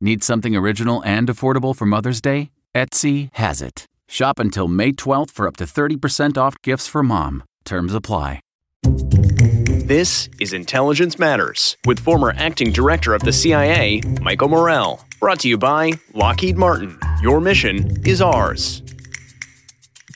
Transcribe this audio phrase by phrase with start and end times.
[0.00, 2.50] Need something original and affordable for Mother's Day?
[2.72, 3.86] Etsy has it.
[4.06, 7.42] Shop until May 12th for up to 30% off gifts for mom.
[7.64, 8.40] Terms apply.
[8.84, 15.04] This is Intelligence Matters with former acting director of the CIA, Michael Morell.
[15.18, 16.96] Brought to you by Lockheed Martin.
[17.20, 18.82] Your mission is ours.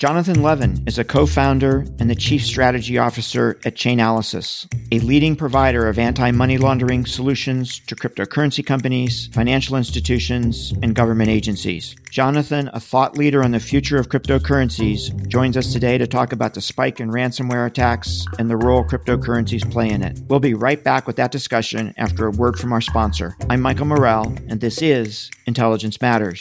[0.02, 5.36] Jonathan Levin is a co founder and the chief strategy officer at Chainalysis, a leading
[5.36, 11.94] provider of anti money laundering solutions to cryptocurrency companies, financial institutions, and government agencies.
[12.10, 16.54] Jonathan, a thought leader on the future of cryptocurrencies, joins us today to talk about
[16.54, 20.18] the spike in ransomware attacks and the role cryptocurrencies play in it.
[20.26, 23.36] We'll be right back with that discussion after a word from our sponsor.
[23.48, 26.40] I'm Michael Morell, and this is Intelligence Matters.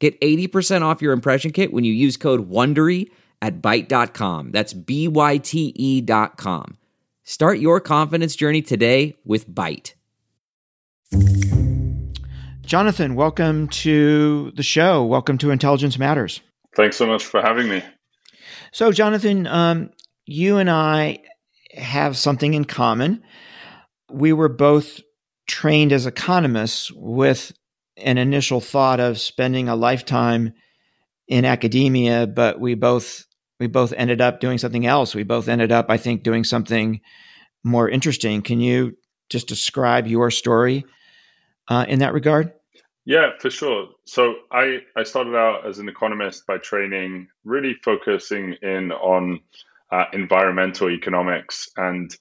[0.00, 3.10] Get 80% off your impression kit when you use code WONDERY
[3.42, 4.52] at Byte.com.
[4.52, 6.76] That's B-Y-T-E dot com.
[7.24, 9.94] Start your confidence journey today with Byte.
[12.62, 15.04] Jonathan, welcome to the show.
[15.04, 16.40] Welcome to Intelligence Matters.
[16.76, 17.82] Thanks so much for having me.
[18.72, 19.90] So, Jonathan, um,
[20.26, 21.20] you and I
[21.74, 23.22] have something in common.
[24.10, 25.00] We were both
[25.46, 27.52] trained as economists with
[28.02, 30.52] an initial thought of spending a lifetime
[31.26, 33.26] in academia, but we both
[33.60, 35.14] we both ended up doing something else.
[35.14, 37.00] We both ended up, I think, doing something
[37.64, 38.42] more interesting.
[38.42, 38.96] Can you
[39.28, 40.84] just describe your story
[41.68, 42.52] uh, in that regard?
[43.04, 43.88] Yeah, for sure.
[44.04, 49.40] So I, I started out as an economist by training, really focusing in on
[49.90, 52.14] uh, environmental economics, and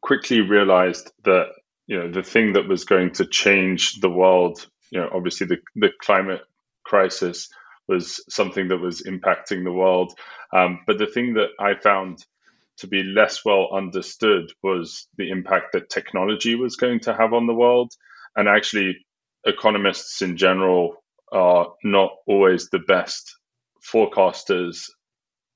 [0.00, 1.50] quickly realized that
[1.86, 5.56] you know the thing that was going to change the world you know, obviously the,
[5.74, 6.42] the climate
[6.84, 7.48] crisis
[7.88, 10.12] was something that was impacting the world.
[10.54, 12.24] Um, but the thing that I found
[12.78, 17.46] to be less well understood was the impact that technology was going to have on
[17.46, 17.92] the world.
[18.36, 18.98] And actually,
[19.44, 23.34] economists in general are not always the best
[23.82, 24.90] forecasters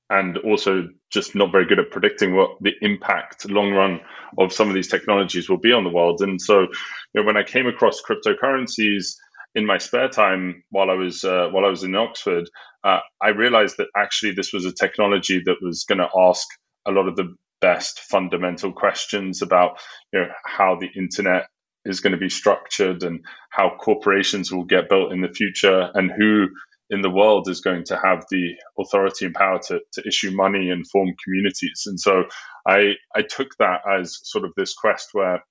[0.09, 3.99] and also just not very good at predicting what the impact long run
[4.37, 6.21] of some of these technologies will be on the world.
[6.21, 6.67] And so, you
[7.15, 9.15] know, when I came across cryptocurrencies,
[9.57, 12.47] in my spare time while I was uh, while I was in Oxford,
[12.83, 16.47] uh, I realized that actually this was a technology that was going to ask
[16.87, 19.79] a lot of the best fundamental questions about
[20.13, 21.47] you know how the internet
[21.85, 26.11] is going to be structured and how corporations will get built in the future and
[26.11, 26.45] who
[26.91, 30.69] in the world is going to have the authority and power to, to issue money
[30.69, 31.85] and form communities.
[31.87, 32.25] And so
[32.67, 35.43] I I took that as sort of this quest where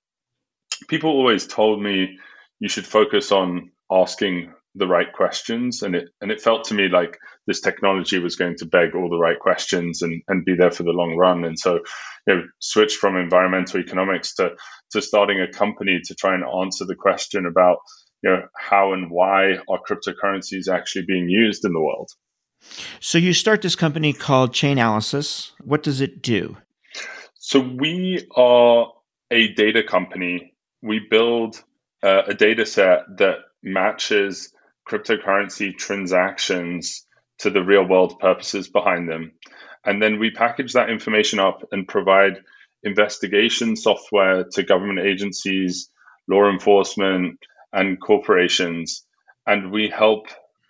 [0.87, 2.17] people always told me
[2.59, 5.81] you should focus on asking the right questions.
[5.81, 7.17] And it and it felt to me like
[7.47, 10.83] this technology was going to beg all the right questions and, and be there for
[10.83, 11.43] the long run.
[11.43, 11.79] And so
[12.27, 14.51] you know switched from environmental economics to
[14.91, 17.77] to starting a company to try and answer the question about
[18.23, 22.09] you know how and why are cryptocurrencies actually being used in the world.
[22.99, 25.51] So you start this company called Chainalysis.
[25.63, 26.57] What does it do?
[27.35, 28.91] So we are
[29.29, 30.53] a data company.
[30.81, 31.63] We build
[32.03, 34.53] uh, a data set that matches
[34.87, 37.05] cryptocurrency transactions
[37.39, 39.31] to the real world purposes behind them.
[39.85, 42.41] And then we package that information up and provide
[42.83, 45.89] investigation software to government agencies,
[46.27, 47.39] law enforcement,
[47.73, 49.05] and corporations.
[49.45, 50.27] And we help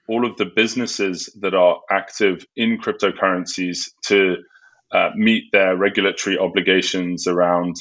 [0.08, 4.38] all of the businesses that are active in cryptocurrencies to
[4.92, 7.76] uh, meet their regulatory obligations around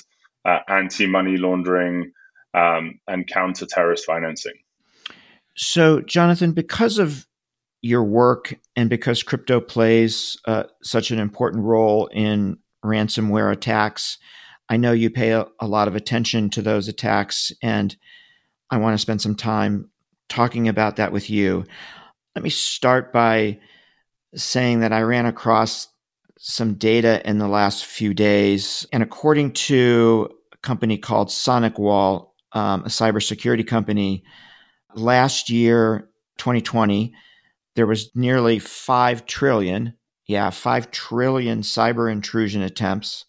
[0.45, 2.13] uh, anti money laundering
[2.55, 4.55] um, and counter terrorist financing.
[5.57, 7.27] So, Jonathan, because of
[7.81, 14.19] your work and because crypto plays uh, such an important role in ransomware attacks,
[14.69, 17.97] I know you pay a, a lot of attention to those attacks, and
[18.71, 19.91] I want to spend some time
[20.29, 21.65] talking about that with you.
[22.35, 23.61] Let me start by
[24.35, 25.89] saying that I ran across
[26.39, 32.83] some data in the last few days, and according to a company called SonicWall, um,
[32.83, 34.25] a cybersecurity company,
[34.97, 36.09] last year,
[36.39, 37.15] 2020,
[37.75, 39.95] there was nearly 5 trillion,
[40.27, 43.27] yeah, 5 trillion cyber intrusion attempts,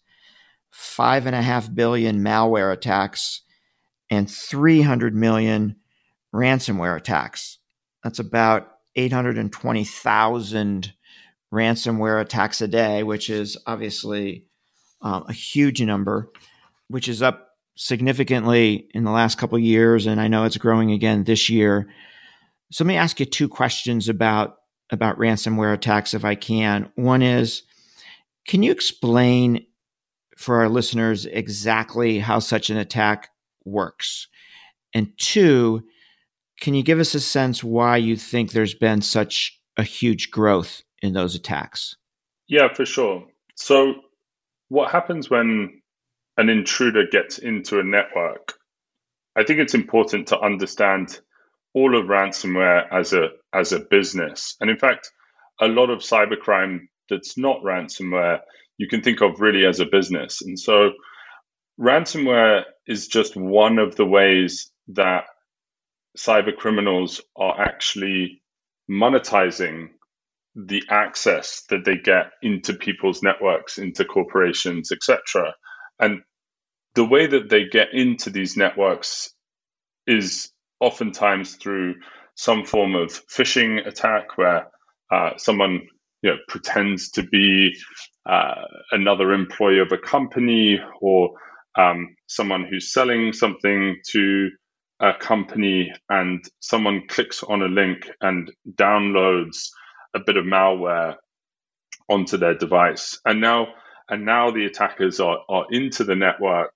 [0.74, 3.42] 5.5 billion malware attacks,
[4.10, 5.76] and 300 million
[6.34, 7.58] ransomware attacks.
[8.02, 10.92] That's about 820,000
[11.52, 14.46] ransomware attacks a day, which is obviously
[15.00, 16.30] um, a huge number,
[16.88, 17.47] which is up
[17.80, 21.88] significantly in the last couple of years, and I know it's growing again this year.
[22.72, 24.56] So let me ask you two questions about
[24.90, 26.90] about ransomware attacks, if I can.
[26.94, 27.62] One is,
[28.46, 29.66] can you explain
[30.36, 33.28] for our listeners exactly how such an attack
[33.64, 34.28] works?
[34.94, 35.82] And two,
[36.60, 40.82] can you give us a sense why you think there's been such a huge growth
[41.02, 41.96] in those attacks?
[42.48, 43.26] Yeah, for sure.
[43.56, 43.94] So,
[44.68, 45.82] what happens when
[46.38, 48.54] an intruder gets into a network?
[49.36, 51.20] I think it's important to understand
[51.74, 54.56] all of ransomware as a as a business.
[54.60, 55.10] And in fact,
[55.60, 58.40] a lot of cybercrime that's not ransomware,
[58.78, 60.42] you can think of really as a business.
[60.42, 60.92] And so
[61.80, 65.24] ransomware is just one of the ways that
[66.16, 68.42] cyber criminals are actually
[68.90, 69.88] monetizing
[70.54, 75.54] the access that they get into people's networks, into corporations, etc.
[76.00, 76.22] And
[76.94, 79.32] the way that they get into these networks
[80.06, 80.50] is
[80.80, 81.96] oftentimes through
[82.34, 84.68] some form of phishing attack where
[85.10, 85.88] uh, someone
[86.22, 87.74] you know, pretends to be
[88.26, 91.30] uh, another employee of a company or
[91.76, 94.50] um, someone who's selling something to
[95.00, 99.68] a company and someone clicks on a link and downloads
[100.14, 101.14] a bit of malware
[102.08, 103.18] onto their device.
[103.24, 103.68] And now
[104.08, 106.72] and now the attackers are, are into the network.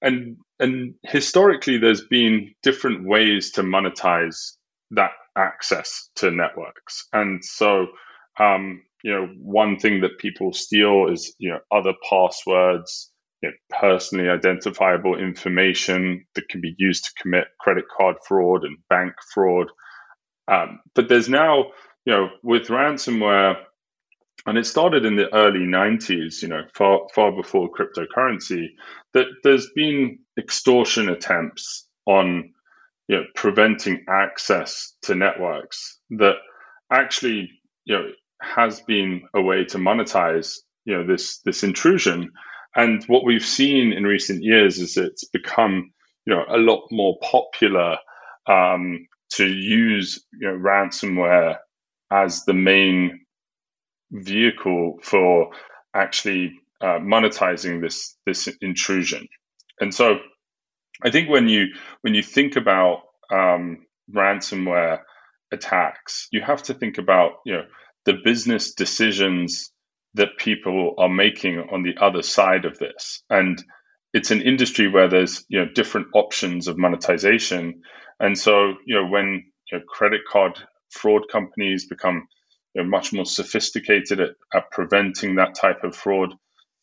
[0.00, 4.52] And and historically there's been different ways to monetize
[4.92, 7.06] that access to networks.
[7.12, 7.86] And so
[8.38, 13.10] um, you know, one thing that people steal is, you know, other passwords,
[13.42, 18.78] you know, personally identifiable information that can be used to commit credit card fraud and
[18.88, 19.68] bank fraud.
[20.48, 21.72] Um, but there's now,
[22.04, 23.56] you know, with ransomware,
[24.46, 28.68] and it started in the early 90s, you know, far far before cryptocurrency,
[29.14, 32.52] that there's been extortion attempts on,
[33.08, 36.36] you know, preventing access to networks that
[36.90, 37.50] actually,
[37.84, 42.30] you know, has been a way to monetize, you know, this this intrusion.
[42.74, 45.92] And what we've seen in recent years is it's become,
[46.26, 47.96] you know, a lot more popular
[48.48, 51.58] um, to use, you know, ransomware
[52.10, 53.21] as the main
[54.12, 55.50] vehicle for
[55.94, 59.26] actually uh, monetizing this this intrusion.
[59.80, 60.18] And so,
[61.02, 61.68] I think when you
[62.02, 63.02] when you think about
[63.32, 65.00] um, ransomware
[65.52, 67.64] attacks, you have to think about you know
[68.04, 69.72] the business decisions
[70.14, 73.22] that people are making on the other side of this.
[73.30, 73.62] And
[74.12, 77.82] it's an industry where there's you know different options of monetization.
[78.20, 80.58] And so you know when you know, credit card
[80.90, 82.26] fraud companies become
[82.74, 86.34] you know, much more sophisticated at, at preventing that type of fraud,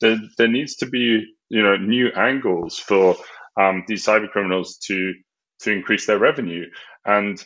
[0.01, 3.15] there, there needs to be you know new angles for
[3.60, 5.13] um, these cyber criminals to
[5.62, 6.65] to increase their revenue.
[7.05, 7.43] And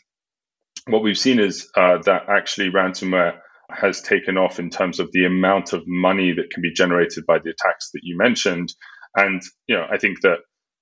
[0.88, 3.38] what we've seen is uh, that actually ransomware
[3.70, 7.40] has taken off in terms of the amount of money that can be generated by
[7.40, 8.74] the attacks that you mentioned.
[9.16, 10.40] And you know, I think that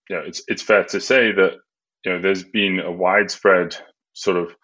[0.10, 1.54] you know, it's it's fair to say that
[2.06, 3.76] you know there's been a widespread
[4.14, 4.56] sort of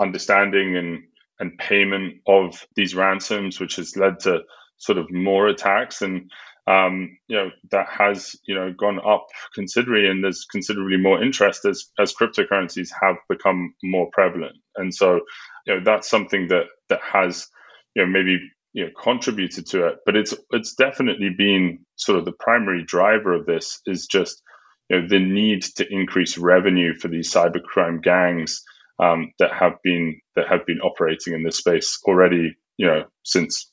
[0.00, 1.02] understanding and
[1.40, 4.40] and payment of these ransoms, which has led to
[4.78, 6.02] sort of more attacks.
[6.02, 6.30] And
[6.66, 11.64] um, you know that has you know gone up considerably, and there's considerably more interest
[11.66, 14.56] as as cryptocurrencies have become more prevalent.
[14.76, 15.20] And so,
[15.66, 17.46] you know, that's something that that has
[17.94, 18.38] you know maybe
[18.72, 23.34] you know contributed to it, but it's it's definitely been sort of the primary driver
[23.34, 24.42] of this is just
[24.88, 28.62] you know the need to increase revenue for these cybercrime gangs
[29.02, 33.70] um, that have been that have been operating in this space already, you know, since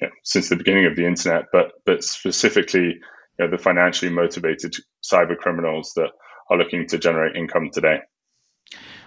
[0.00, 2.98] you know, since the beginning of the internet, but but specifically
[3.38, 6.10] you know, the financially motivated cyber criminals that
[6.50, 7.98] are looking to generate income today.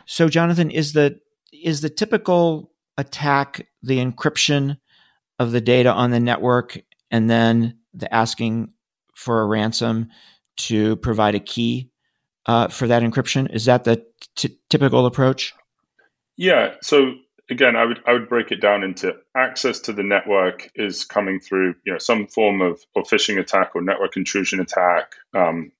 [0.05, 1.19] So, Jonathan, is the
[1.51, 4.77] is the typical attack the encryption
[5.39, 6.79] of the data on the network
[7.11, 8.69] and then the asking
[9.15, 10.09] for a ransom
[10.57, 11.89] to provide a key
[12.45, 13.53] uh, for that encryption?
[13.53, 15.53] Is that the t- typical approach?
[16.37, 16.75] Yeah.
[16.81, 17.13] So
[17.49, 21.39] again, I would I would break it down into access to the network is coming
[21.39, 25.71] through you know some form of, of phishing attack or network intrusion attack, um,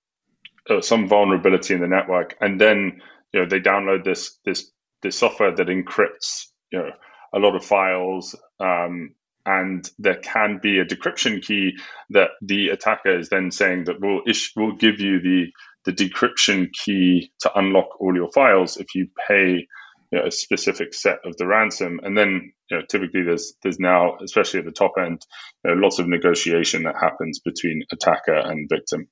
[0.69, 3.01] uh, some vulnerability in the network, and then
[3.33, 6.89] you know they download this this this software that encrypts you know
[7.33, 8.35] a lot of files.
[8.59, 9.15] Um,
[9.47, 11.77] and there can be a decryption key
[12.09, 15.51] that the attacker is then saying that will ish will give you the
[15.85, 19.67] the decryption key to unlock all your files if you pay
[20.11, 21.99] you know, a specific set of the ransom.
[22.03, 25.21] And then you know, typically there's there's now, especially at the top end,
[25.63, 29.07] you know, lots of negotiation that happens between attacker and victim.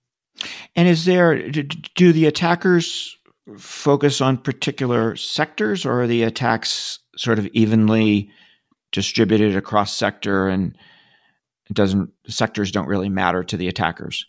[0.75, 1.49] And is there
[1.95, 3.17] do the attackers
[3.57, 8.31] focus on particular sectors, or are the attacks sort of evenly
[8.91, 10.77] distributed across sector, and
[11.71, 14.25] doesn't sectors don't really matter to the attackers?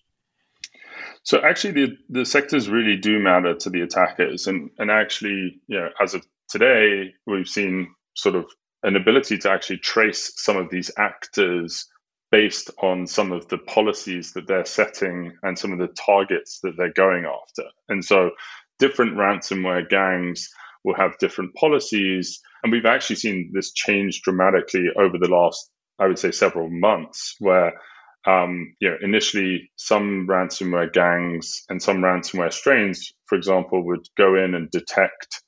[1.25, 5.78] So actually, the the sectors really do matter to the attackers, and and actually, you
[5.78, 8.47] know, as of today, we've seen sort of
[8.83, 11.88] an ability to actually trace some of these actors
[12.31, 16.75] based on some of the policies that they're setting and some of the targets that
[16.76, 17.64] they're going after.
[17.88, 18.33] And so,
[18.78, 20.50] different ransomware gangs
[20.85, 26.07] will have different policies, and we've actually seen this change dramatically over the last, I
[26.07, 27.81] would say, several months, where
[28.26, 34.35] um, you know, initially some ransomware gangs and some ransomware strains, for example, would go
[34.37, 35.43] in and detect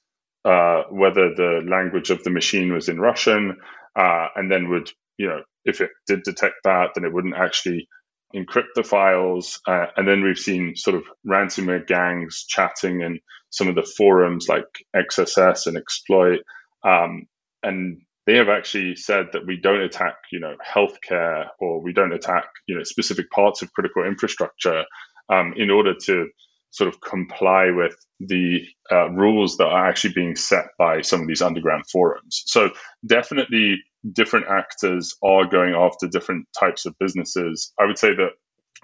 [0.45, 3.57] uh, whether the language of the machine was in Russian,
[3.99, 7.89] uh, and then would, you know, if it did detect that, then it wouldn't actually
[8.35, 9.61] encrypt the files.
[9.67, 13.19] Uh, and then we've seen sort of ransomware gangs chatting in
[13.51, 16.41] some of the forums like XSS and Exploit.
[16.85, 17.27] Um,
[17.63, 22.13] and they have actually said that we don't attack, you know, healthcare or we don't
[22.13, 24.85] attack, you know, specific parts of critical infrastructure
[25.33, 26.29] um, in order to
[26.71, 31.29] sort of comply with the uh, rules that are actually being set by some of
[31.29, 32.43] these underground forums.
[32.47, 32.71] So
[33.07, 33.79] definitely
[34.13, 37.73] different actors are going after different types of businesses.
[37.81, 38.31] I would say that,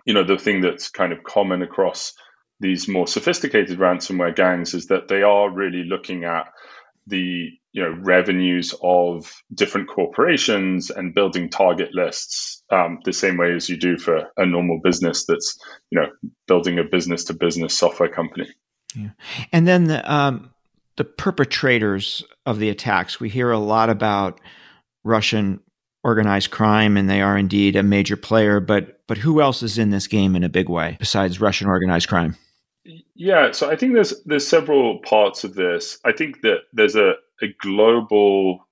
[0.07, 2.15] you know, the thing that's kind of common across
[2.61, 6.47] these more sophisticated ransomware gangs is that they are really looking at
[7.07, 13.55] the you know revenues of different corporations and building target lists um, the same way
[13.55, 15.59] as you do for a normal business that's
[15.91, 16.07] you know
[16.47, 18.49] building a business to business software company.
[18.95, 19.11] Yeah.
[19.53, 20.53] and then the, um,
[20.97, 23.19] the perpetrators of the attacks.
[23.19, 24.41] We hear a lot about
[25.05, 25.61] russian
[26.05, 29.91] organized crime and they are indeed a major player but but who else is in
[29.91, 32.37] this game in a big way besides russian organized crime
[33.15, 35.99] yeah, so I think there's there's several parts of this.
[36.05, 38.69] I think that there's a, a global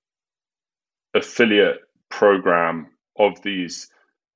[1.14, 2.88] affiliate program
[3.18, 3.88] of these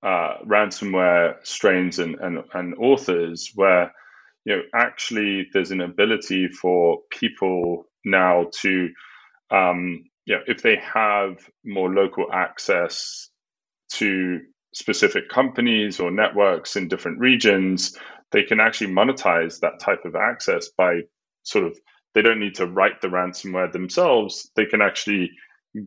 [0.02, 3.92] uh, ransomware strains and, and, and authors where
[4.44, 8.90] you know actually there's an ability for people now to
[9.50, 13.30] um, you know if they have more local access
[13.92, 14.40] to
[14.74, 17.98] specific companies or networks in different regions
[18.34, 21.02] they can actually monetize that type of access by
[21.44, 21.78] sort of
[22.14, 24.50] they don't need to write the ransomware themselves.
[24.56, 25.30] They can actually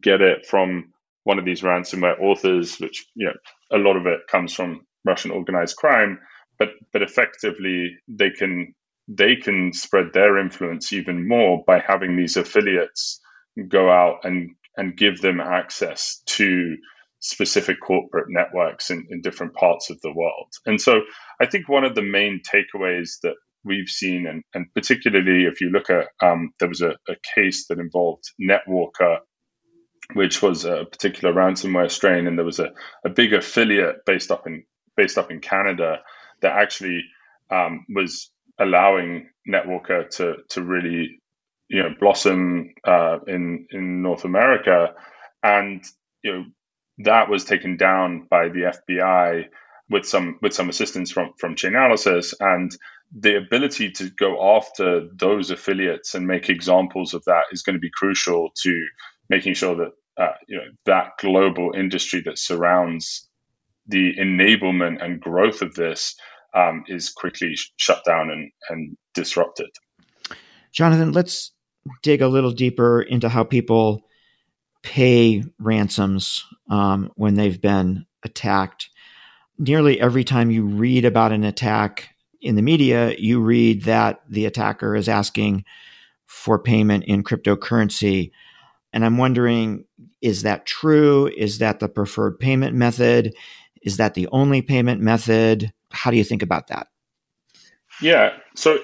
[0.01, 0.93] get it from
[1.25, 5.31] one of these ransomware authors, which you know a lot of it comes from Russian
[5.31, 6.19] organized crime.
[6.57, 8.73] But but effectively, they can
[9.09, 13.19] they can spread their influence even more by having these affiliates
[13.67, 16.77] go out and and give them access to
[17.19, 20.53] specific corporate networks in, in different parts of the world.
[20.65, 21.01] And so
[21.41, 25.69] I think one of the main takeaways that we've seen, and, and particularly if you
[25.69, 29.19] look at, um, there was a, a, case that involved Netwalker,
[30.13, 32.71] which was a particular ransomware strain, and there was a,
[33.05, 34.63] a big affiliate based up in
[34.95, 35.99] based up in Canada
[36.41, 37.03] that actually
[37.51, 41.19] um, was allowing Netwalker to to really
[41.67, 44.93] you know blossom uh, in in North America,
[45.43, 45.83] and
[46.23, 46.45] you know
[46.99, 49.45] that was taken down by the FBI
[49.89, 52.75] with some with some assistance from from Chainalysis and
[53.15, 57.79] the ability to go after those affiliates and make examples of that is going to
[57.79, 58.85] be crucial to
[59.29, 59.91] making sure that
[60.21, 63.27] uh, you know that global industry that surrounds
[63.87, 66.15] the enablement and growth of this
[66.53, 69.69] um, is quickly sh- shut down and, and disrupted.
[70.73, 71.53] Jonathan, let's
[72.03, 74.03] dig a little deeper into how people
[74.83, 78.89] pay ransoms um, when they've been attacked.
[79.59, 84.45] Nearly every time you read about an attack in the media, you read that the
[84.45, 85.65] attacker is asking
[86.25, 88.31] for payment in cryptocurrency.
[88.93, 89.85] And I'm wondering
[90.21, 91.27] is that true?
[91.37, 93.33] Is that the preferred payment method?
[93.83, 95.71] Is that the only payment method?
[95.91, 96.87] How do you think about that?
[98.01, 98.37] Yeah.
[98.55, 98.79] So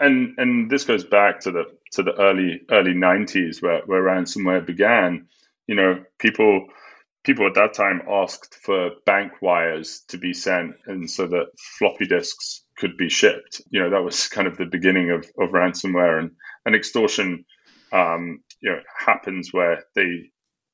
[0.00, 4.64] and and this goes back to the to the early early 90s where, where ransomware
[4.64, 5.26] began.
[5.66, 6.68] You know, people
[7.24, 11.46] people at that time asked for bank wires to be sent and so that
[11.78, 13.62] floppy disks could be shipped.
[13.70, 16.32] You know, that was kind of the beginning of, of ransomware and,
[16.66, 17.44] and extortion
[17.92, 20.30] um, you know happens where they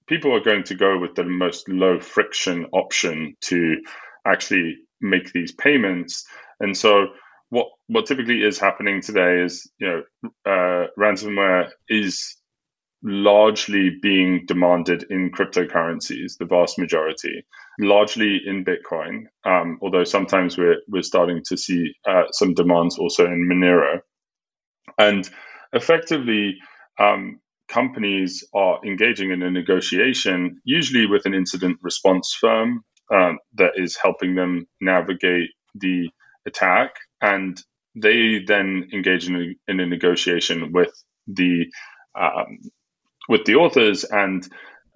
[0.08, 3.76] people are going to go with the most low friction option to
[4.26, 6.24] actually make these payments.
[6.60, 7.08] And so
[7.50, 10.02] what what typically is happening today is you know
[10.46, 12.36] uh, ransomware is
[13.02, 17.44] largely being demanded in cryptocurrencies, the vast majority,
[17.78, 19.24] largely in Bitcoin.
[19.44, 24.00] Um, although sometimes we're we're starting to see uh, some demands also in Monero,
[24.98, 25.28] and
[25.72, 26.56] effectively.
[26.98, 33.72] Um, companies are engaging in a negotiation, usually with an incident response firm um, that
[33.76, 36.08] is helping them navigate the
[36.46, 37.60] attack, and
[37.94, 40.92] they then engage in a, in a negotiation with
[41.26, 41.66] the
[42.18, 42.58] um,
[43.28, 44.46] with the authors, and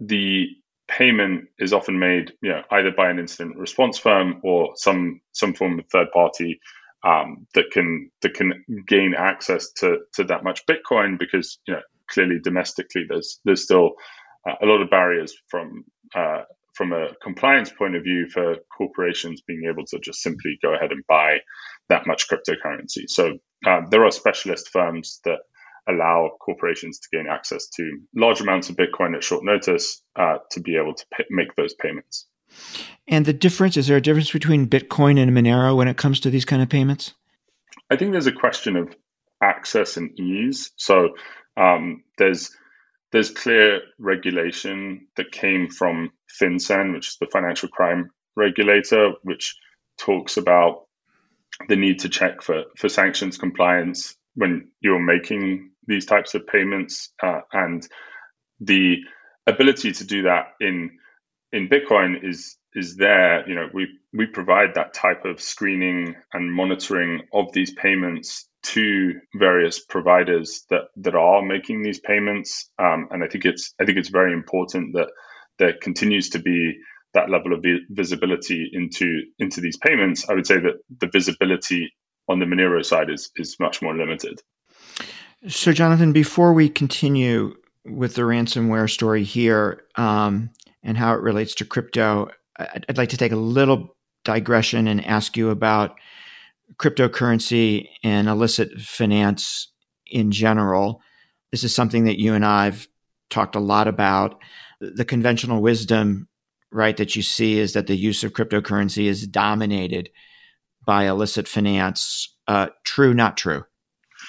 [0.01, 0.49] the
[0.89, 5.55] payment is often made, you know, either by an incident response firm or some some
[5.55, 6.61] form of third party
[7.05, 11.81] um, that can that can gain access to to that much Bitcoin because you know
[12.09, 13.93] clearly domestically there's there's still
[14.49, 16.43] uh, a lot of barriers from uh,
[16.75, 20.91] from a compliance point of view for corporations being able to just simply go ahead
[20.91, 21.39] and buy
[21.89, 23.09] that much cryptocurrency.
[23.09, 25.41] So uh, there are specialist firms that
[25.89, 30.61] allow corporations to gain access to large amounts of Bitcoin at short notice uh, to
[30.61, 32.27] be able to pay, make those payments.
[33.09, 36.31] And the difference is there a difference between Bitcoin and Monero when it comes to
[36.31, 37.15] these kind of payments?
[37.91, 38.95] I think there's a question of
[39.43, 40.71] access and ease.
[40.77, 41.11] So
[41.57, 42.51] um, there's
[43.11, 49.55] there's clear regulation that came from FinCEN, which is the financial crime regulator, which
[49.99, 50.87] talks about
[51.69, 57.11] the need to check for, for sanctions compliance when you're making these types of payments
[57.23, 57.87] uh, and
[58.61, 58.99] the
[59.47, 60.91] ability to do that in
[61.53, 63.49] in Bitcoin is is there.
[63.49, 69.15] You know, we we provide that type of screening and monitoring of these payments to
[69.35, 73.99] various providers that that are making these payments, um, and I think it's I think
[73.99, 75.09] it's very important that
[75.59, 76.79] there continues to be
[77.15, 80.29] that level of visibility into into these payments.
[80.29, 81.93] I would say that the visibility
[82.29, 84.41] on the Monero side is is much more limited.
[85.49, 90.51] So, Jonathan, before we continue with the ransomware story here um,
[90.85, 95.37] and how it relates to crypto, I'd, like to take a little digression and ask
[95.37, 95.97] you about
[96.77, 99.73] cryptocurrency and illicit finance
[100.07, 101.03] in general.
[101.51, 102.87] This is something that you and I've
[103.29, 104.39] talked a lot about.
[104.81, 106.29] The conventional wisdom,
[106.71, 110.09] right, that you see is that the use of cryptocurrency is dominated
[110.87, 112.33] by illicit finance.
[112.47, 113.65] Uh, true, not true?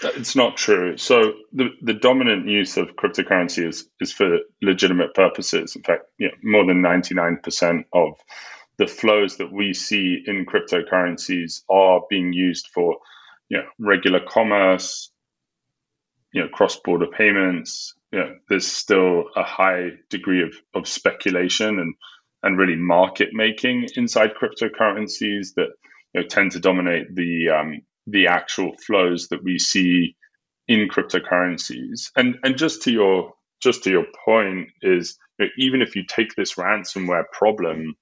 [0.03, 0.97] It's not true.
[0.97, 5.75] So the, the dominant use of cryptocurrency is, is for legitimate purposes.
[5.75, 8.13] In fact, you know, more than 99% of
[8.77, 12.97] the flows that we see in cryptocurrencies are being used for
[13.49, 15.11] you know, regular commerce,
[16.31, 17.93] you know, cross-border payments.
[18.11, 21.93] You know, there's still a high degree of, of speculation and,
[22.41, 25.69] and really market making inside cryptocurrencies that
[26.13, 30.15] you know, tend to dominate the um, the actual flows that we see
[30.67, 32.09] in cryptocurrencies.
[32.15, 36.03] And and just to your just to your point is you know, even if you
[36.05, 37.95] take this ransomware problem,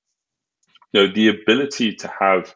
[0.93, 2.53] you know the ability to have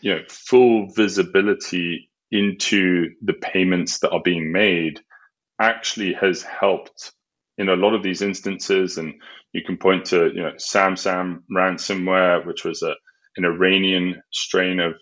[0.00, 5.00] you know full visibility into the payments that are being made
[5.60, 7.12] actually has helped
[7.58, 9.14] in a lot of these instances and
[9.52, 12.94] you can point to you know SamSam ransomware which was a
[13.36, 14.94] an Iranian strain of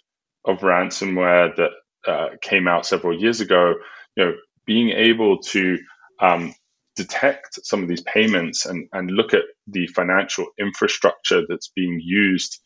[0.45, 1.71] of ransomware that
[2.07, 3.75] uh, came out several years ago,
[4.17, 4.35] you know,
[4.67, 5.79] being able to
[6.21, 6.55] um,
[6.97, 12.61] detect some of these payments and, and look at the financial infrastructure that's being used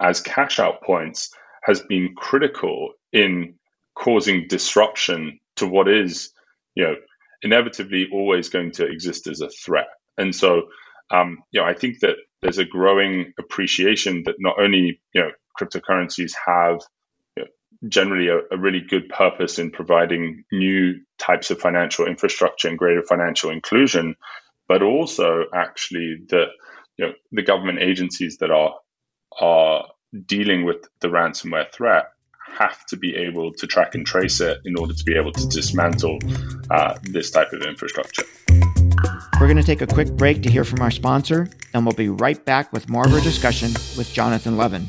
[0.00, 1.30] as cash out points
[1.62, 3.54] has been critical in
[3.94, 6.32] causing disruption to what is,
[6.74, 6.94] you know,
[7.42, 9.88] inevitably always going to exist as a threat.
[10.16, 10.62] And so,
[11.10, 15.30] um, you know, I think that there's a growing appreciation that not only, you know,
[15.60, 16.80] cryptocurrencies have
[17.88, 23.02] generally a, a really good purpose in providing new types of financial infrastructure and greater
[23.02, 24.16] financial inclusion,
[24.68, 26.48] but also actually that
[26.96, 28.74] you know the government agencies that are
[29.40, 29.86] are
[30.26, 32.06] dealing with the ransomware threat
[32.58, 35.46] have to be able to track and trace it in order to be able to
[35.48, 36.18] dismantle
[36.70, 38.24] uh, this type of infrastructure.
[39.40, 42.08] We're going to take a quick break to hear from our sponsor, and we'll be
[42.08, 44.88] right back with more of our discussion with Jonathan Levin.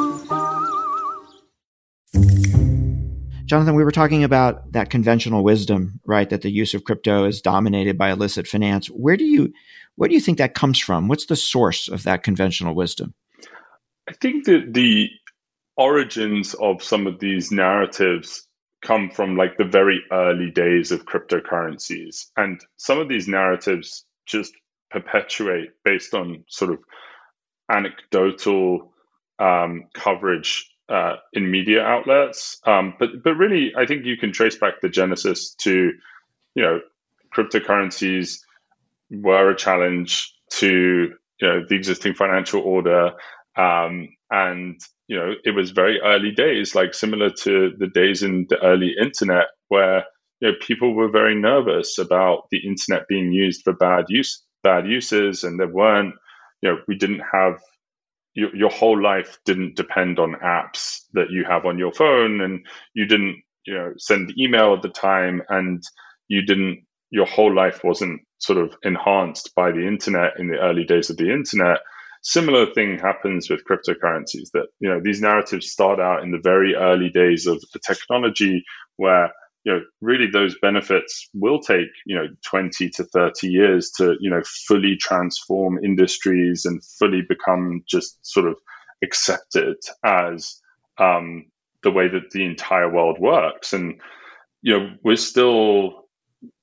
[3.51, 6.29] Jonathan, we were talking about that conventional wisdom, right?
[6.29, 8.87] That the use of crypto is dominated by illicit finance.
[8.87, 9.51] Where do you
[9.97, 11.09] where do you think that comes from?
[11.09, 13.13] What's the source of that conventional wisdom?
[14.07, 15.09] I think that the
[15.75, 18.47] origins of some of these narratives
[18.85, 22.27] come from like the very early days of cryptocurrencies.
[22.37, 24.53] And some of these narratives just
[24.91, 26.79] perpetuate based on sort of
[27.69, 28.93] anecdotal
[29.39, 32.59] um, coverage uh, in media outlets.
[32.65, 35.91] Um, but but really, I think you can trace back the genesis to,
[36.55, 36.81] you know,
[37.33, 38.39] cryptocurrencies
[39.09, 43.11] were a challenge to you know the existing financial order,
[43.55, 48.47] um, and you know it was very early days, like similar to the days in
[48.49, 50.03] the early internet where
[50.41, 54.87] you know people were very nervous about the internet being used for bad use bad
[54.87, 56.15] uses, and there weren't
[56.61, 57.61] you know we didn't have
[58.33, 62.65] your, your whole life didn't depend on apps that you have on your phone and
[62.93, 65.83] you didn't you know send email at the time and
[66.27, 70.85] you didn't your whole life wasn't sort of enhanced by the internet in the early
[70.85, 71.79] days of the internet.
[72.23, 76.75] Similar thing happens with cryptocurrencies that you know these narratives start out in the very
[76.75, 78.63] early days of the technology
[78.97, 79.31] where
[79.63, 84.29] you know, really those benefits will take, you know, 20 to 30 years to, you
[84.29, 88.55] know, fully transform industries and fully become just sort of
[89.03, 90.59] accepted as
[90.97, 91.45] um,
[91.83, 93.73] the way that the entire world works.
[93.73, 93.99] And,
[94.63, 96.07] you know, we're still,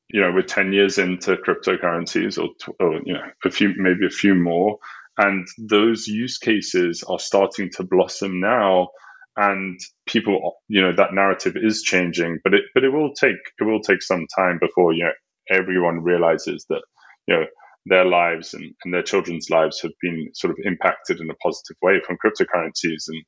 [0.08, 2.48] you know, we're 10 years into cryptocurrencies or,
[2.84, 4.78] or you know, a few, maybe a few more.
[5.18, 8.88] And those use cases are starting to blossom now
[9.38, 13.64] and people you know that narrative is changing but it but it will take it
[13.64, 15.12] will take some time before you know
[15.50, 16.82] everyone realizes that
[17.26, 17.44] you know
[17.88, 21.76] their lives and, and their children's lives have been sort of impacted in a positive
[21.82, 23.04] way from cryptocurrencies.
[23.08, 23.22] And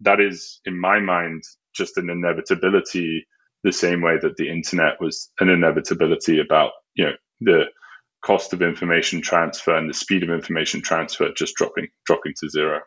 [0.00, 1.42] that is in my mind
[1.74, 3.26] just an inevitability
[3.64, 7.64] the same way that the internet was an inevitability about you know the
[8.24, 12.80] cost of information transfer and the speed of information transfer just dropping dropping to zero.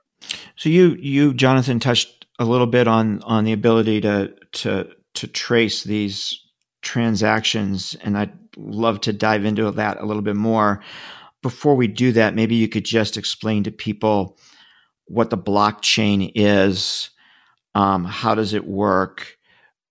[0.56, 5.28] So you you Jonathan touched a little bit on on the ability to to to
[5.28, 6.40] trace these
[6.82, 10.82] transactions, and I'd love to dive into that a little bit more.
[11.42, 14.38] Before we do that, maybe you could just explain to people
[15.06, 17.10] what the blockchain is,
[17.76, 19.38] um, how does it work,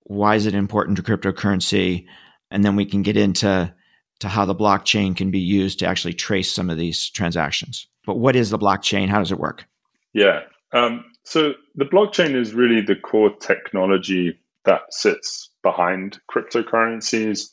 [0.02, 2.06] why is it important to cryptocurrency,
[2.50, 3.72] and then we can get into
[4.20, 7.86] to how the blockchain can be used to actually trace some of these transactions.
[8.06, 9.08] But what is the blockchain?
[9.08, 9.66] How does it work?
[10.12, 10.42] Yeah.
[10.72, 17.48] Um, so the blockchain is really the core technology that sits behind cryptocurrencies.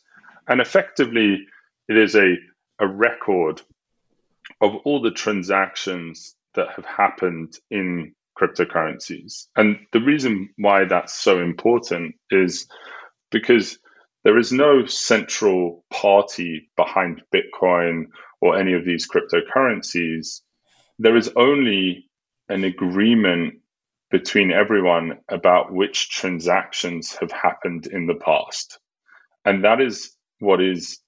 [0.47, 1.45] And effectively,
[1.87, 2.35] it is a,
[2.79, 3.61] a record
[4.59, 9.47] of all the transactions that have happened in cryptocurrencies.
[9.55, 12.67] And the reason why that's so important is
[13.29, 13.79] because
[14.23, 18.07] there is no central party behind Bitcoin
[18.41, 20.41] or any of these cryptocurrencies.
[20.99, 22.09] There is only
[22.49, 23.60] an agreement
[24.11, 28.79] between everyone about which transactions have happened in the past.
[29.45, 30.99] And that is what is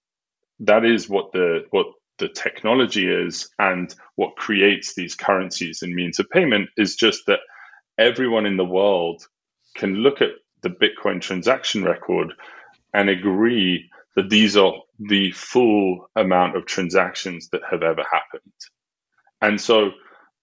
[0.61, 1.87] that is what the what
[2.19, 7.39] the technology is and what creates these currencies and means of payment is just that
[7.97, 9.23] everyone in the world
[9.75, 10.29] can look at
[10.61, 12.33] the Bitcoin transaction record
[12.93, 18.53] and agree that these are the full amount of transactions that have ever happened.
[19.41, 19.91] And so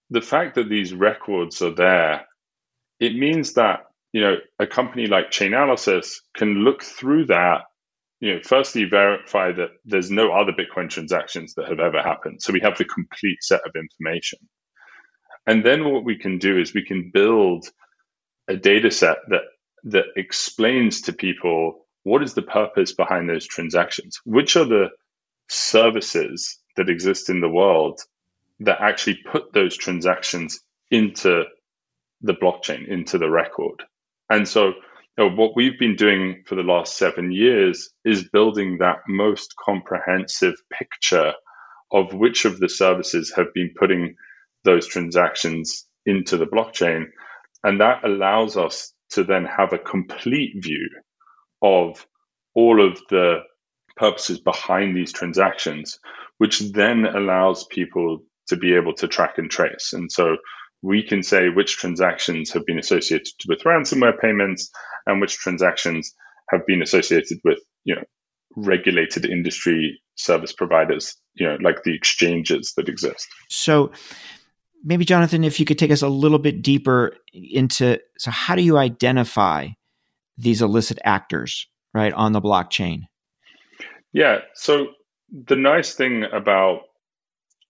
[0.09, 2.25] the fact that these records are there,
[3.01, 3.81] it means that
[4.13, 7.63] you know a company like Chainalysis can look through that.
[8.21, 12.41] You know, firstly verify that there's no other Bitcoin transactions that have ever happened.
[12.41, 14.39] So we have the complete set of information.
[15.47, 17.67] And then what we can do is we can build
[18.47, 19.41] a data set that
[19.85, 24.89] that explains to people what is the purpose behind those transactions, which are the
[25.49, 27.99] services that exist in the world
[28.59, 30.59] that actually put those transactions
[30.91, 31.45] into
[32.21, 33.83] the blockchain, into the record.
[34.29, 34.73] And so, you
[35.17, 40.55] know, what we've been doing for the last seven years is building that most comprehensive
[40.71, 41.33] picture
[41.91, 44.15] of which of the services have been putting
[44.63, 47.05] those transactions into the blockchain.
[47.63, 50.89] And that allows us to then have a complete view
[51.61, 52.05] of
[52.55, 53.39] all of the
[53.97, 55.99] purposes behind these transactions,
[56.37, 59.93] which then allows people to be able to track and trace.
[59.93, 60.37] And so
[60.81, 64.69] we can say which transactions have been associated with ransomware payments
[65.05, 66.13] and which transactions
[66.49, 68.03] have been associated with, you know,
[68.55, 73.27] regulated industry service providers, you know, like the exchanges that exist.
[73.49, 73.91] So
[74.83, 78.61] maybe Jonathan, if you could take us a little bit deeper into so how do
[78.61, 79.69] you identify
[80.37, 83.01] these illicit actors, right, on the blockchain?
[84.13, 84.39] Yeah.
[84.55, 84.87] So
[85.31, 86.81] the nice thing about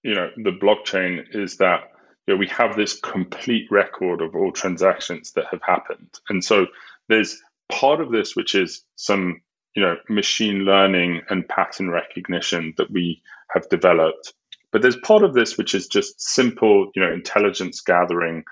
[0.04, 1.82] you know the blockchain is that
[2.28, 6.68] you know, we have this complete record of all transactions that have happened, and so
[7.10, 9.42] there's part of this which is some
[9.76, 13.22] you know machine learning and pattern recognition that we
[13.54, 14.34] have developed,
[14.72, 18.44] but there's part of this which is just simple you know intelligence gathering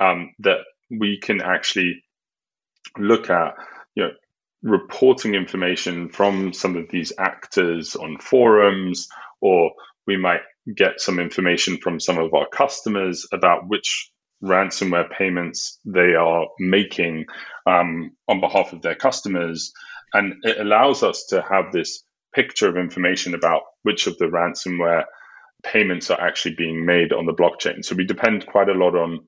[0.00, 0.58] um, that
[0.90, 2.02] we can actually
[2.98, 3.54] look at
[3.94, 4.10] you know
[4.62, 9.08] reporting information from some of these actors on forums,
[9.40, 9.72] or
[10.06, 10.40] we might
[10.76, 14.10] get some information from some of our customers about which
[14.42, 17.26] ransomware payments they are making
[17.66, 19.72] um, on behalf of their customers.
[20.12, 25.04] And it allows us to have this picture of information about which of the ransomware
[25.62, 27.84] payments are actually being made on the blockchain.
[27.84, 29.20] So we depend quite a lot on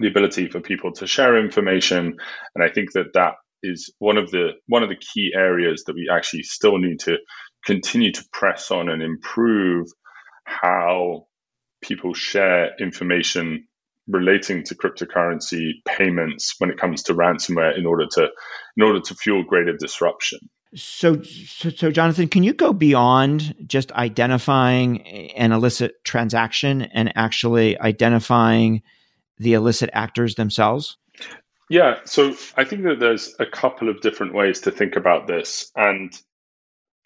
[0.00, 2.16] the ability for people to share information.
[2.54, 5.94] And I think that that is one of the one of the key areas that
[5.94, 7.16] we actually still need to
[7.64, 9.88] continue to press on and improve
[10.48, 11.26] how
[11.80, 13.66] people share information
[14.08, 18.28] relating to cryptocurrency payments when it comes to ransomware in order to
[18.76, 20.38] in order to fuel greater disruption.
[20.74, 25.00] So, so, so, Jonathan, can you go beyond just identifying
[25.32, 28.82] an illicit transaction and actually identifying
[29.38, 30.98] the illicit actors themselves?
[31.70, 35.70] Yeah, so I think that there's a couple of different ways to think about this,
[35.74, 36.12] and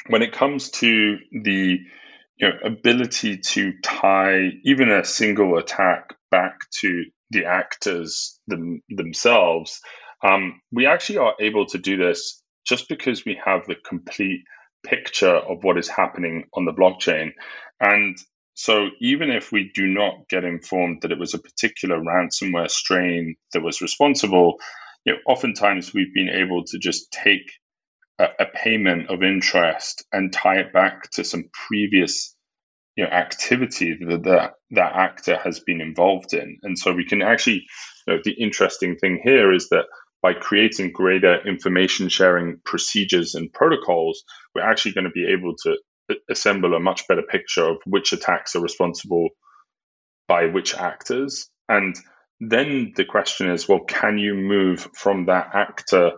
[0.09, 1.79] when it comes to the
[2.43, 9.81] you know, ability to tie even a single attack back to the actors them, themselves,
[10.25, 14.41] um, we actually are able to do this just because we have the complete
[14.85, 17.31] picture of what is happening on the blockchain.
[17.81, 18.17] And
[18.55, 23.37] so even if we do not get informed that it was a particular ransomware strain
[23.53, 24.57] that was responsible,
[25.05, 27.53] you know, oftentimes we've been able to just take
[28.19, 32.32] a, a payment of interest and tie it back to some previous
[32.97, 36.59] you know, activity that, that that actor has been involved in.
[36.63, 37.65] And so we can actually,
[38.07, 39.87] you know, the interesting thing here is that
[40.23, 44.23] by creating greater information sharing procedures and protocols,
[44.55, 45.77] we're actually going to be able to
[46.31, 49.29] assemble a much better picture of which attacks are responsible
[50.29, 51.49] by which actors.
[51.69, 51.97] And
[52.41, 56.13] then the question is, well, can you move from that actor,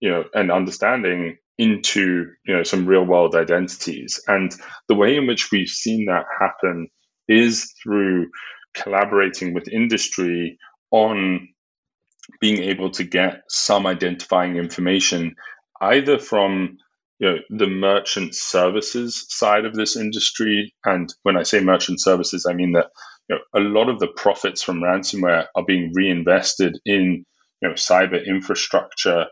[0.00, 4.20] you know, and understanding into, you know, some real world identities?
[4.28, 4.54] And
[4.88, 6.88] the way in which we've seen that happen
[7.28, 8.28] is through
[8.74, 10.58] collaborating with industry
[10.90, 11.48] on
[12.40, 15.34] being able to get some identifying information
[15.80, 16.76] either from
[17.18, 22.46] you know the merchant services side of this industry and when i say merchant services
[22.48, 22.86] i mean that
[23.28, 27.24] you know, a lot of the profits from ransomware are being reinvested in
[27.62, 29.26] you know cyber infrastructure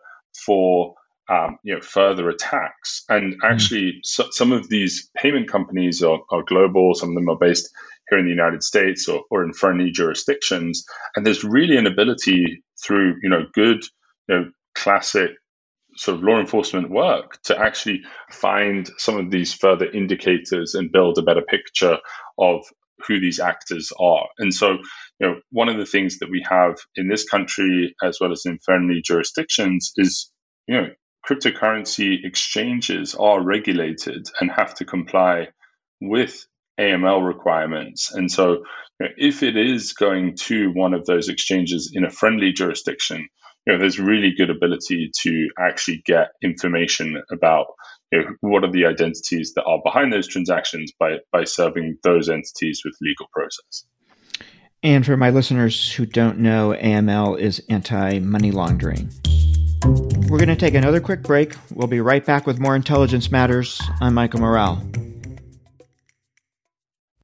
[0.45, 0.95] for
[1.29, 3.41] um, you know further attacks and hmm.
[3.45, 4.01] actually mm.
[4.03, 7.71] so, some of these payment companies are, are global some of them are based
[8.09, 10.85] here in the united states or, or in friendly jurisdictions
[11.15, 13.83] and there's really an ability through you know good
[14.29, 15.31] you know classic
[15.97, 21.19] sort of law enforcement work to actually find some of these further indicators and build
[21.19, 21.99] a better picture
[22.39, 22.65] of
[23.07, 24.27] who these actors are.
[24.39, 24.73] And so,
[25.19, 28.43] you know, one of the things that we have in this country as well as
[28.47, 30.31] in friendly jurisdictions is,
[30.67, 30.89] you know,
[31.27, 35.49] cryptocurrency exchanges are regulated and have to comply
[36.01, 36.47] with
[36.79, 38.13] AML requirements.
[38.13, 38.65] And so,
[38.99, 43.29] if it is going to one of those exchanges in a friendly jurisdiction,
[43.67, 47.67] you know, there's really good ability to actually get information about
[48.13, 52.29] you know, what are the identities that are behind those transactions by, by serving those
[52.29, 53.85] entities with legal process.
[54.83, 59.11] And for my listeners who don't know, AML is anti money laundering.
[59.85, 61.55] We're going to take another quick break.
[61.73, 63.81] We'll be right back with more Intelligence Matters.
[64.01, 64.83] I'm Michael Morell.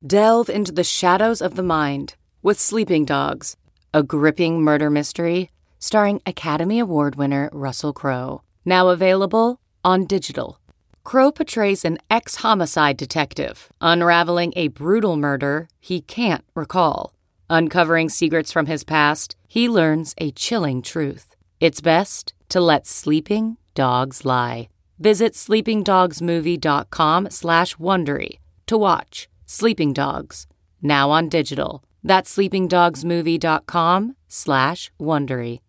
[0.06, 3.56] Delve into the shadows of the mind with Sleeping Dogs,
[3.94, 8.42] a gripping murder mystery starring Academy Award winner Russell Crowe.
[8.64, 10.60] Now available on digital.
[11.02, 17.12] Crowe portrays an ex homicide detective unraveling a brutal murder he can't recall.
[17.50, 21.34] Uncovering secrets from his past, he learns a chilling truth.
[21.58, 24.68] It's best to let sleeping dogs lie.
[24.98, 30.46] Visit sleepingdogsmovie.com slash Wondery to watch Sleeping Dogs,
[30.80, 31.82] now on digital.
[32.04, 35.60] That's sleepingdogsmovie.com slash Wondery.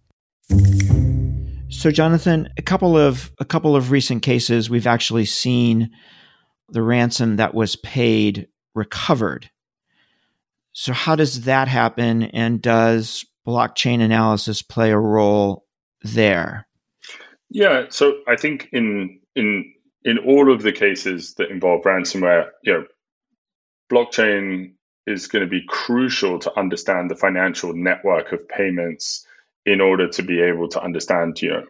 [1.70, 5.90] So, Jonathan, a couple of a couple of recent cases, we've actually seen
[6.70, 9.50] the ransom that was paid recovered.
[10.74, 15.66] So, how does that happen, and does blockchain analysis play a role
[16.04, 16.68] there?
[17.54, 22.74] Yeah, so I think in in in all of the cases that involve ransomware, you
[22.74, 22.86] know,
[23.92, 24.74] blockchain
[25.06, 29.26] is going to be crucial to understand the financial network of payments
[29.68, 31.66] in order to be able to understand, you know,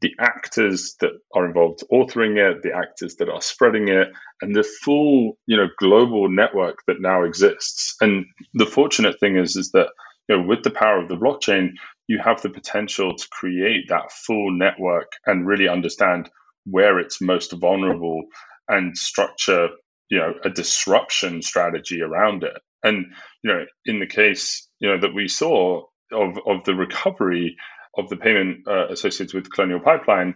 [0.00, 4.08] the actors that are involved authoring it, the actors that are spreading it,
[4.40, 7.94] and the full, you know, global network that now exists.
[8.00, 9.88] And the fortunate thing is, is that
[10.28, 11.70] you know, with the power of the blockchain,
[12.08, 16.30] you have the potential to create that full network and really understand
[16.66, 18.22] where it's most vulnerable
[18.68, 19.68] and structure,
[20.10, 22.58] you know, a disruption strategy around it.
[22.84, 23.06] And
[23.42, 27.56] you know, in the case, you know, that we saw of of the recovery
[27.98, 30.34] of the payment uh, associated with Colonial Pipeline,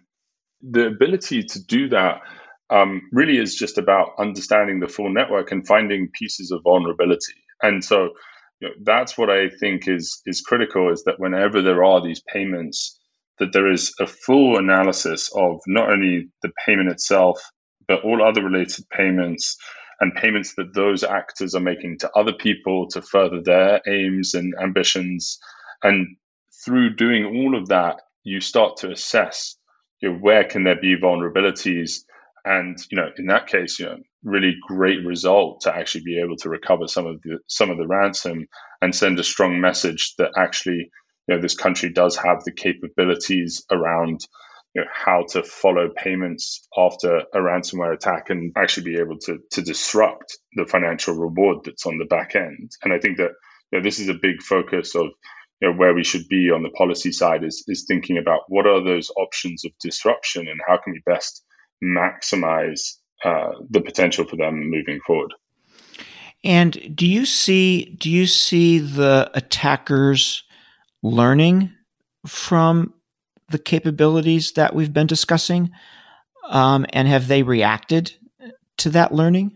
[0.63, 2.21] the ability to do that
[2.71, 7.35] um, really is just about understanding the full network and finding pieces of vulnerability.
[7.63, 8.11] And so,
[8.61, 12.23] you know, that's what I think is is critical is that whenever there are these
[12.33, 12.99] payments,
[13.39, 17.41] that there is a full analysis of not only the payment itself,
[17.89, 19.57] but all other related payments
[20.01, 24.55] and payments that those actors are making to other people to further their aims and
[24.63, 25.39] ambitions.
[25.83, 26.17] And
[26.65, 29.57] through doing all of that, you start to assess
[30.01, 32.01] you know, where can there be vulnerabilities,
[32.47, 36.37] and you know, in that case, you know, really great result to actually be able
[36.37, 38.47] to recover some of the some of the ransom
[38.81, 40.89] and send a strong message that actually,
[41.27, 44.21] you know, this country does have the capabilities around
[44.75, 49.39] you know, how to follow payments after a ransomware attack and actually be able to
[49.51, 52.71] to disrupt the financial reward that's on the back end.
[52.85, 53.33] And I think that
[53.73, 55.07] you know, this is a big focus of
[55.61, 58.69] you know, where we should be on the policy side is, is thinking about what
[58.69, 61.43] are those options of disruption and how can we best
[61.83, 65.33] maximize uh, the potential for them moving forward.
[66.45, 70.45] And do you see do you see the attackers
[71.03, 71.73] learning
[72.27, 72.95] from
[73.49, 75.71] the capabilities that we've been discussing,
[76.49, 78.13] um, and have they reacted
[78.79, 79.56] to that learning?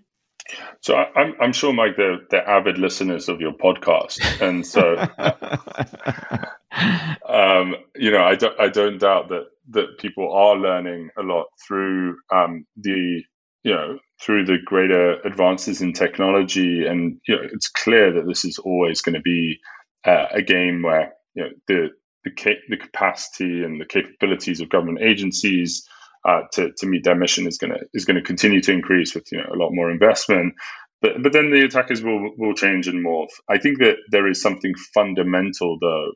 [0.80, 4.96] So I, am I'm sure, Mike, they're, they're avid listeners of your podcast, and so
[7.28, 11.46] um, you know, I don't I don't doubt that that people are learning a lot
[11.66, 13.22] through um, the
[13.62, 18.44] you know through the greater advances in technology, and you know, it's clear that this
[18.44, 19.58] is always going to be
[20.04, 21.88] uh, a game where you know the
[22.24, 22.30] the,
[22.68, 25.88] the capacity and the capabilities of government agencies
[26.28, 29.14] uh, to to meet their mission is going to is going to continue to increase
[29.14, 30.54] with you know a lot more investment.
[31.02, 33.28] But but then the attackers will will change and morph.
[33.48, 36.12] I think that there is something fundamental though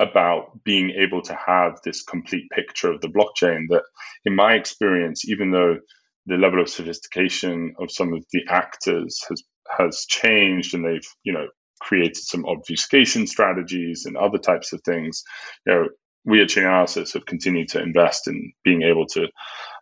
[0.00, 3.84] about being able to have this complete picture of the blockchain that
[4.26, 5.78] in my experience even though
[6.26, 9.42] the level of sophistication of some of the actors has
[9.78, 11.48] has changed and they've you know
[11.80, 15.24] created some obfuscation strategies and other types of things
[15.66, 15.88] you know
[16.24, 19.28] we at Chainalysis have continued to invest in being able to,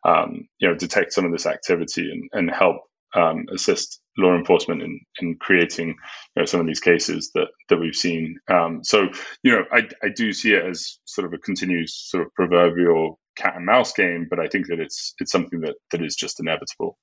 [0.04, 2.76] um, you know, detect some of this activity and, and help
[3.14, 5.94] um, assist law enforcement in, in creating you
[6.36, 8.38] know, some of these cases that, that we've seen.
[8.48, 9.08] Um, so,
[9.42, 13.18] you know, I, I do see it as sort of a continuous sort of proverbial
[13.36, 16.40] cat and mouse game, but I think that it's it's something that, that is just
[16.40, 16.98] inevitable.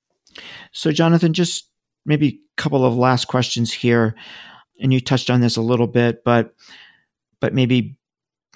[0.72, 1.68] So, Jonathan, just
[2.06, 4.14] maybe a couple of last questions here,
[4.80, 6.54] and you touched on this a little bit, but
[7.40, 7.97] but maybe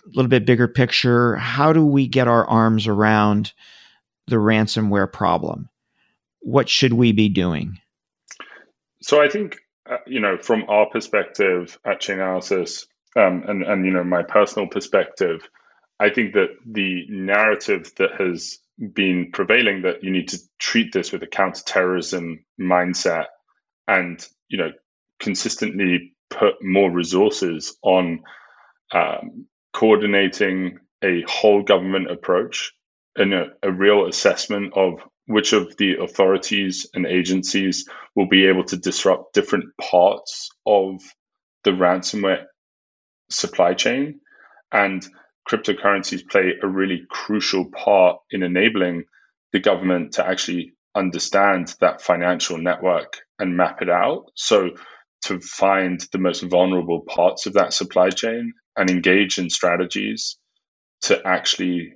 [0.06, 3.52] little bit bigger picture, how do we get our arms around
[4.26, 5.68] the ransomware problem?
[6.40, 7.78] What should we be doing?
[9.00, 9.58] So I think
[9.90, 12.86] uh, you know, from our perspective at Chainalysis,
[13.16, 15.48] um, and and you know, my personal perspective,
[15.98, 18.58] I think that the narrative that has
[18.94, 23.26] been prevailing that you need to treat this with a counterterrorism mindset,
[23.88, 24.70] and you know,
[25.18, 28.22] consistently put more resources on
[28.92, 32.72] um, coordinating a whole government approach
[33.16, 38.64] and a, a real assessment of which of the authorities and agencies will be able
[38.64, 41.00] to disrupt different parts of
[41.64, 42.44] the ransomware
[43.30, 44.20] supply chain.
[44.72, 45.06] And
[45.48, 49.04] cryptocurrencies play a really crucial part in enabling
[49.52, 54.26] the government to actually understand that financial network and map it out.
[54.34, 54.70] So,
[55.22, 60.36] to find the most vulnerable parts of that supply chain and engage in strategies
[61.02, 61.94] to actually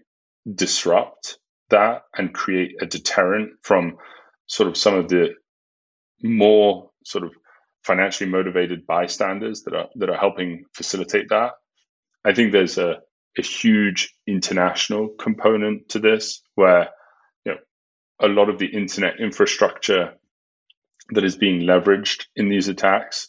[0.55, 1.39] disrupt
[1.71, 3.97] that and create a deterrent from
[4.47, 5.35] sort of some of the
[6.23, 7.33] more sort of
[7.85, 11.53] financially motivated bystanders that are that are helping facilitate that.
[12.25, 12.97] I think there's a,
[13.39, 16.91] a huge international component to this where
[17.45, 17.59] you know
[18.21, 20.15] a lot of the internet infrastructure
[21.11, 23.29] that is being leveraged in these attacks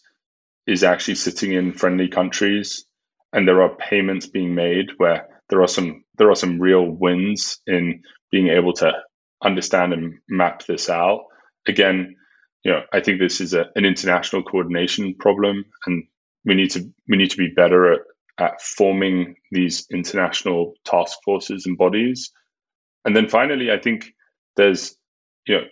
[0.66, 2.86] is actually sitting in friendly countries
[3.34, 7.60] and there are payments being made where there are some there are some real wins
[7.68, 8.02] in
[8.32, 8.92] being able to
[9.44, 11.26] understand and map this out.
[11.68, 12.16] Again,
[12.64, 16.04] you know, I think this is a, an international coordination problem, and
[16.46, 18.00] we need to we need to be better at,
[18.40, 22.32] at forming these international task forces and bodies.
[23.06, 24.12] And then finally, I think
[24.56, 24.96] there's
[25.48, 25.64] you know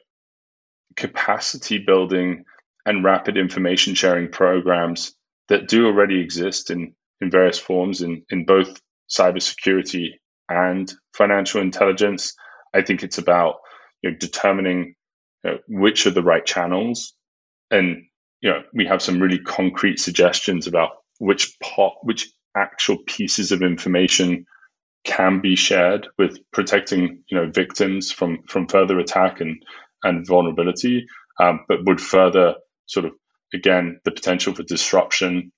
[0.98, 2.46] capacity building
[2.86, 5.14] and rapid information sharing programs
[5.50, 8.80] that do already exist in in various forms in in both
[9.10, 10.10] cybersecurity
[10.50, 12.34] and financial intelligence.
[12.74, 13.56] I think it's about
[14.02, 14.96] you know, determining
[15.44, 17.14] you know, which are the right channels,
[17.72, 18.04] and
[18.42, 23.62] you know we have some really concrete suggestions about which part, which actual pieces of
[23.62, 24.46] information
[25.04, 29.64] can be shared with protecting you know victims from from further attack and
[30.06, 31.06] and vulnerability,
[31.40, 33.14] um, but would further sort of
[33.54, 35.52] again the potential for disruption,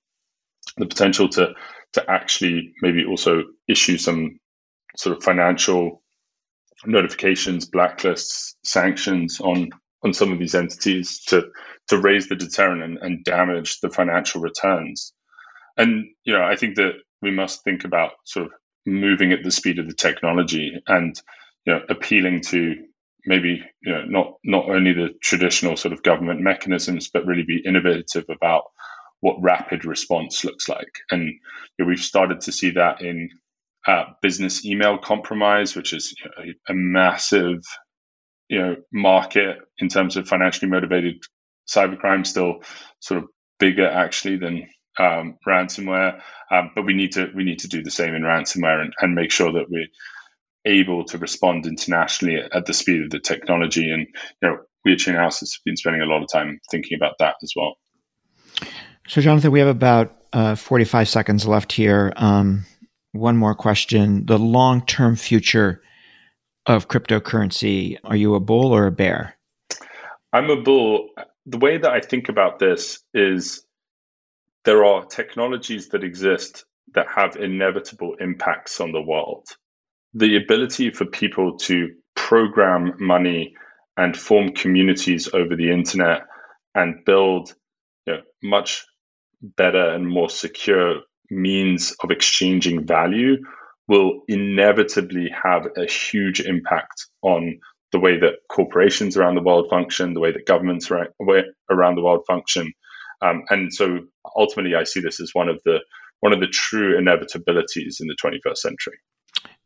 [0.76, 1.54] the potential to
[1.92, 4.38] to actually maybe also issue some
[4.96, 6.02] sort of financial
[6.86, 9.70] notifications, blacklists, sanctions on
[10.04, 11.48] on some of these entities to
[11.88, 15.12] to raise the deterrent and, and damage the financial returns.
[15.76, 18.52] And you know, I think that we must think about sort of
[18.86, 21.20] moving at the speed of the technology and
[21.64, 22.76] you know appealing to
[23.28, 27.62] maybe you know not not only the traditional sort of government mechanisms but really be
[27.66, 28.64] innovative about
[29.20, 31.34] what rapid response looks like and you
[31.80, 33.30] know, we've started to see that in
[33.86, 37.62] uh, business email compromise, which is you know, a massive
[38.48, 41.16] you know market in terms of financially motivated
[41.68, 42.62] cybercrime, still
[43.00, 43.28] sort of
[43.60, 44.68] bigger actually than
[44.98, 46.20] um, ransomware.
[46.52, 49.14] Um, but we need to we need to do the same in ransomware and, and
[49.14, 49.88] make sure that we're
[50.64, 53.90] able to respond internationally at the speed of the technology.
[53.90, 54.06] And
[54.42, 57.36] you know, we at Chainalysis have been spending a lot of time thinking about that
[57.42, 57.76] as well.
[59.06, 62.12] So, Jonathan, we have about uh, 45 seconds left here.
[62.16, 62.66] Um,
[63.12, 64.26] one more question.
[64.26, 65.82] The long term future
[66.66, 69.36] of cryptocurrency, are you a bull or a bear?
[70.32, 71.08] I'm a bull.
[71.46, 73.64] The way that I think about this is
[74.64, 79.46] there are technologies that exist that have inevitable impacts on the world.
[80.14, 83.54] The ability for people to program money
[83.96, 86.22] and form communities over the internet
[86.74, 87.54] and build
[88.06, 88.84] you know, much
[89.42, 91.00] better and more secure
[91.30, 93.36] means of exchanging value
[93.86, 97.58] will inevitably have a huge impact on
[97.92, 102.24] the way that corporations around the world function, the way that governments around the world
[102.26, 102.70] function.
[103.22, 104.00] Um, and so
[104.36, 105.80] ultimately, I see this as one of the
[106.20, 108.98] one of the true inevitabilities in the 21st century.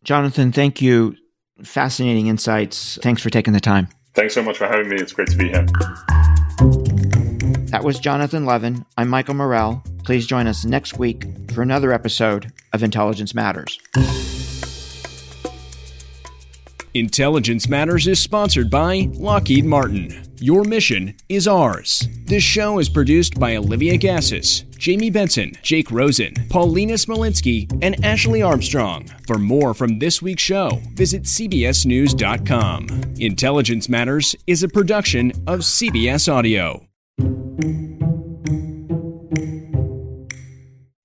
[0.05, 1.17] Jonathan, thank you.
[1.63, 2.99] Fascinating insights.
[3.03, 3.89] Thanks for taking the time.
[4.15, 4.97] Thanks so much for having me.
[4.97, 5.67] It's great to be here.
[7.71, 8.85] That was Jonathan Levin.
[8.99, 9.83] I'm Michael Morell.
[10.05, 13.79] Please join us next week for another episode of Intelligence Matters.
[16.95, 20.31] Intelligence Matters is sponsored by Lockheed Martin.
[20.41, 22.07] Your mission is ours.
[22.27, 28.43] This show is produced by Olivia Gazis, Jamie Benson, Jake Rosen, Paulina Smolinski, and Ashley
[28.43, 29.07] Armstrong.
[29.27, 32.87] For more from this week's show, visit CBSNews.com.
[33.19, 36.87] Intelligence Matters is a production of CBS Audio.